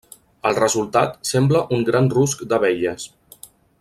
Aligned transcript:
El 0.49 0.55
resultat 0.59 1.29
sembla 1.31 1.61
un 1.77 1.85
gran 1.91 2.09
rusc 2.15 2.43
d'abelles. 2.55 3.07